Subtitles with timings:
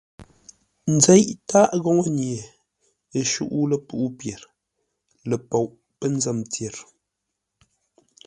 [0.95, 2.31] Nzéʼ tâʼ góŋə́-nye,
[3.17, 4.41] ə shúʼú lepuʼú pyêr
[5.29, 5.65] ləpoʼ
[5.99, 6.75] pə́ nzə́m tyer.